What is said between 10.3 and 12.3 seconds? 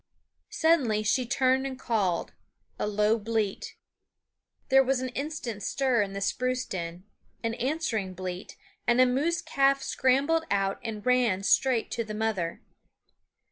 out and ran straight to the